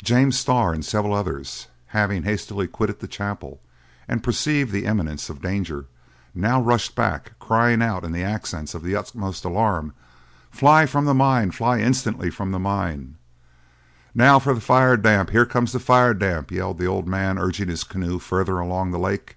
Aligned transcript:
James 0.00 0.38
Starr 0.38 0.72
and 0.72 0.84
several 0.84 1.12
others, 1.12 1.66
having 1.86 2.22
hastily 2.22 2.68
quitted 2.68 3.00
the 3.00 3.08
chapel, 3.08 3.60
and 4.06 4.22
perceived 4.22 4.70
the 4.70 4.84
imminence 4.84 5.28
of 5.28 5.40
the 5.42 5.48
danger, 5.48 5.86
now 6.36 6.62
rushed 6.62 6.94
back, 6.94 7.32
crying 7.40 7.82
out 7.82 8.04
in 8.04 8.14
accents 8.14 8.74
of 8.76 8.84
the 8.84 8.94
utmost 8.94 9.44
alarm, 9.44 9.92
"Fly 10.52 10.86
from 10.86 11.04
the 11.04 11.14
mine! 11.14 11.50
Fly 11.50 11.80
instantly 11.80 12.30
from 12.30 12.52
the 12.52 12.60
mine!" 12.60 13.16
"Now 14.14 14.38
for 14.38 14.54
the 14.54 14.60
fire 14.60 14.96
damp! 14.96 15.30
Here 15.30 15.44
comes 15.44 15.72
the 15.72 15.80
fire 15.80 16.14
damp!" 16.14 16.52
yelled 16.52 16.78
the 16.78 16.86
old 16.86 17.08
man, 17.08 17.36
urging 17.36 17.66
his 17.66 17.82
canoe 17.82 18.20
further 18.20 18.60
along 18.60 18.92
the 18.92 19.00
lake. 19.00 19.34